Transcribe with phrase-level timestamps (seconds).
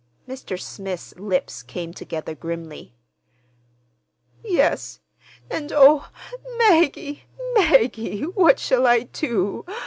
[0.27, 0.59] Mr.
[0.59, 2.95] Smith's lips came together grimly.
[4.43, 4.99] "Yes;
[5.51, 6.09] and—Oh,
[6.57, 7.21] Maggie,
[7.53, 9.63] Maggie, what shall I do?